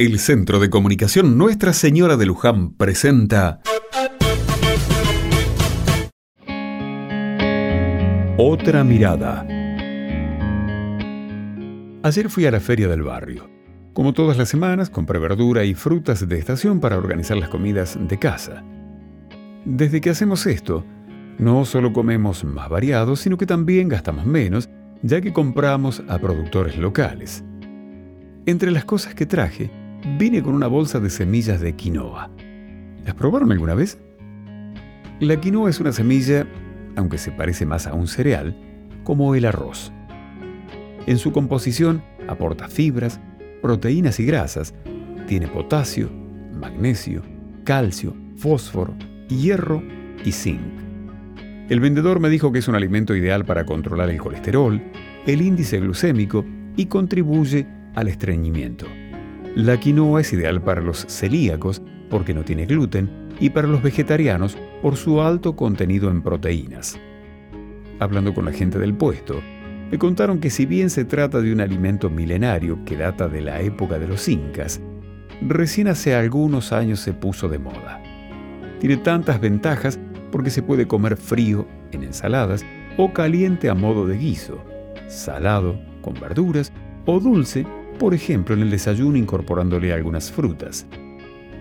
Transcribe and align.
El 0.00 0.20
Centro 0.20 0.60
de 0.60 0.70
Comunicación 0.70 1.36
Nuestra 1.36 1.72
Señora 1.72 2.16
de 2.16 2.24
Luján 2.24 2.70
presenta 2.74 3.60
Otra 8.36 8.84
mirada. 8.84 9.44
Ayer 12.04 12.30
fui 12.30 12.46
a 12.46 12.52
la 12.52 12.60
feria 12.60 12.86
del 12.86 13.02
barrio. 13.02 13.50
Como 13.92 14.12
todas 14.12 14.38
las 14.38 14.48
semanas, 14.48 14.88
compré 14.88 15.18
verdura 15.18 15.64
y 15.64 15.74
frutas 15.74 16.28
de 16.28 16.38
estación 16.38 16.78
para 16.78 16.96
organizar 16.96 17.36
las 17.36 17.48
comidas 17.48 17.98
de 18.00 18.20
casa. 18.20 18.62
Desde 19.64 20.00
que 20.00 20.10
hacemos 20.10 20.46
esto, 20.46 20.84
no 21.38 21.64
solo 21.64 21.92
comemos 21.92 22.44
más 22.44 22.68
variado, 22.68 23.16
sino 23.16 23.36
que 23.36 23.46
también 23.46 23.88
gastamos 23.88 24.26
menos, 24.26 24.70
ya 25.02 25.20
que 25.20 25.32
compramos 25.32 26.04
a 26.06 26.20
productores 26.20 26.78
locales. 26.78 27.42
Entre 28.46 28.70
las 28.70 28.84
cosas 28.84 29.16
que 29.16 29.26
traje, 29.26 29.72
vine 30.16 30.42
con 30.42 30.54
una 30.54 30.68
bolsa 30.68 31.00
de 31.00 31.10
semillas 31.10 31.60
de 31.60 31.74
quinoa. 31.74 32.30
¿Las 33.04 33.14
probaron 33.14 33.52
alguna 33.52 33.74
vez? 33.74 33.98
La 35.20 35.40
quinoa 35.40 35.68
es 35.68 35.80
una 35.80 35.92
semilla, 35.92 36.46
aunque 36.96 37.18
se 37.18 37.32
parece 37.32 37.66
más 37.66 37.86
a 37.86 37.94
un 37.94 38.06
cereal, 38.06 38.56
como 39.04 39.34
el 39.34 39.44
arroz. 39.44 39.92
En 41.06 41.18
su 41.18 41.32
composición 41.32 42.02
aporta 42.28 42.68
fibras, 42.68 43.20
proteínas 43.60 44.20
y 44.20 44.26
grasas, 44.26 44.74
tiene 45.26 45.48
potasio, 45.48 46.10
magnesio, 46.54 47.22
calcio, 47.64 48.14
fósforo, 48.36 48.94
hierro 49.28 49.82
y 50.24 50.32
zinc. 50.32 50.60
El 51.68 51.80
vendedor 51.80 52.20
me 52.20 52.30
dijo 52.30 52.52
que 52.52 52.60
es 52.60 52.68
un 52.68 52.74
alimento 52.74 53.14
ideal 53.14 53.44
para 53.44 53.66
controlar 53.66 54.08
el 54.10 54.18
colesterol, 54.18 54.80
el 55.26 55.42
índice 55.42 55.80
glucémico 55.80 56.44
y 56.76 56.86
contribuye 56.86 57.66
al 57.94 58.08
estreñimiento. 58.08 58.86
La 59.58 59.76
quinoa 59.76 60.20
es 60.20 60.32
ideal 60.32 60.62
para 60.62 60.80
los 60.80 61.04
celíacos 61.08 61.82
porque 62.10 62.32
no 62.32 62.44
tiene 62.44 62.64
gluten 62.64 63.10
y 63.40 63.50
para 63.50 63.66
los 63.66 63.82
vegetarianos 63.82 64.56
por 64.82 64.94
su 64.94 65.20
alto 65.20 65.56
contenido 65.56 66.12
en 66.12 66.22
proteínas. 66.22 66.96
Hablando 67.98 68.32
con 68.32 68.44
la 68.44 68.52
gente 68.52 68.78
del 68.78 68.94
puesto, 68.94 69.42
me 69.90 69.98
contaron 69.98 70.38
que 70.38 70.50
si 70.50 70.64
bien 70.64 70.90
se 70.90 71.04
trata 71.04 71.40
de 71.40 71.52
un 71.52 71.60
alimento 71.60 72.08
milenario 72.08 72.78
que 72.84 72.96
data 72.96 73.26
de 73.26 73.40
la 73.40 73.60
época 73.60 73.98
de 73.98 74.06
los 74.06 74.28
incas, 74.28 74.80
recién 75.42 75.88
hace 75.88 76.14
algunos 76.14 76.72
años 76.72 77.00
se 77.00 77.12
puso 77.12 77.48
de 77.48 77.58
moda. 77.58 78.00
Tiene 78.78 78.98
tantas 78.98 79.40
ventajas 79.40 79.98
porque 80.30 80.50
se 80.50 80.62
puede 80.62 80.86
comer 80.86 81.16
frío 81.16 81.66
en 81.90 82.04
ensaladas 82.04 82.64
o 82.96 83.12
caliente 83.12 83.68
a 83.68 83.74
modo 83.74 84.06
de 84.06 84.18
guiso, 84.18 84.64
salado 85.08 85.80
con 86.00 86.14
verduras 86.14 86.72
o 87.06 87.18
dulce 87.18 87.66
por 87.98 88.14
ejemplo 88.14 88.54
en 88.54 88.62
el 88.62 88.70
desayuno 88.70 89.18
incorporándole 89.18 89.92
algunas 89.92 90.30
frutas. 90.30 90.86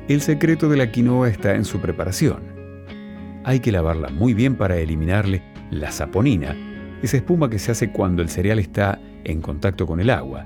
El 0.07 0.21
secreto 0.21 0.69
de 0.69 0.77
la 0.77 0.91
quinoa 0.91 1.27
está 1.27 1.55
en 1.55 1.65
su 1.65 1.79
preparación. 1.79 2.43
Hay 3.43 3.59
que 3.59 3.71
lavarla 3.71 4.09
muy 4.09 4.33
bien 4.33 4.55
para 4.55 4.77
eliminarle 4.77 5.41
la 5.71 5.91
saponina, 5.91 6.55
esa 7.01 7.17
espuma 7.17 7.49
que 7.49 7.59
se 7.59 7.71
hace 7.71 7.91
cuando 7.91 8.21
el 8.21 8.29
cereal 8.29 8.59
está 8.59 8.99
en 9.23 9.41
contacto 9.41 9.85
con 9.85 9.99
el 9.99 10.09
agua. 10.09 10.45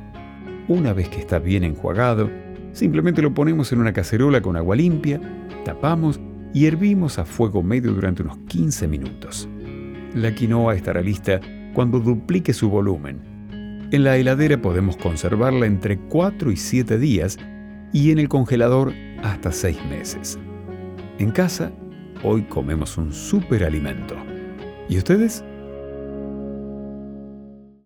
Una 0.68 0.94
vez 0.94 1.10
que 1.10 1.20
está 1.20 1.40
bien 1.40 1.64
enjuagado, 1.64 2.30
simplemente 2.72 3.22
lo 3.22 3.34
ponemos 3.34 3.72
en 3.72 3.80
una 3.80 3.94
cacerola 3.94 4.42
con 4.42 4.56
agua 4.56 4.76
limpia, 4.76 5.20
tapamos 5.66 6.20
y 6.54 6.66
hervimos 6.66 7.20
a 7.20 7.26
fuego 7.26 7.62
medio 7.62 7.94
durante 7.94 8.24
unos 8.24 8.38
15 8.48 8.88
minutos. 8.88 9.48
La 10.16 10.34
quinoa 10.34 10.76
estará 10.76 11.02
lista 11.02 11.40
cuando 11.74 12.00
duplique 12.00 12.54
su 12.54 12.70
volumen 12.70 13.31
en 13.92 14.04
la 14.06 14.18
heladera 14.18 14.62
podemos 14.62 14.98
conservarla 14.98 15.66
entre 15.66 15.98
4 15.98 16.52
y 16.52 16.58
7 16.58 16.98
días 16.98 17.38
y 17.92 18.12
en 18.12 18.20
el 18.20 18.30
congelador 18.30 18.94
hasta 19.22 19.52
6 19.52 19.86
meses. 19.86 20.40
En 21.20 21.32
casa, 21.32 21.72
hoy 22.24 22.44
comemos 22.44 22.98
un 22.98 23.14
superalimento. 23.14 24.16
¿Y 24.90 24.98
ustedes? 24.98 25.44